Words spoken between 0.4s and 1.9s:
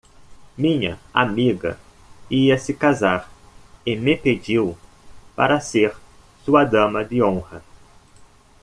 Minha amiga